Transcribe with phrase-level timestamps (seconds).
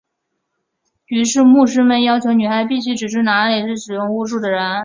[1.05, 4.79] 于是牧师们要求女孩必须指出哪些是使用巫术的人。